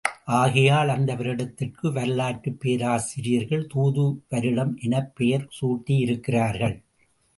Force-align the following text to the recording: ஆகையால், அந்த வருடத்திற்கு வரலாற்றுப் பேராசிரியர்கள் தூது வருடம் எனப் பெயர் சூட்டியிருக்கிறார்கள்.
ஆகையால், 0.25 0.89
அந்த 0.89 1.15
வருடத்திற்கு 1.15 1.91
வரலாற்றுப் 1.91 2.59
பேராசிரியர்கள் 2.59 3.67
தூது 3.67 4.23
வருடம் 4.29 4.77
எனப் 4.81 5.15
பெயர் 5.15 5.47
சூட்டியிருக்கிறார்கள். 5.61 6.75